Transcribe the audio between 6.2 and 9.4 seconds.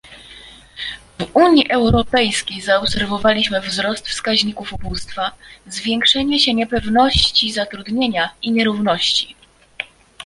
się niepewności zatrudnienia i nierówności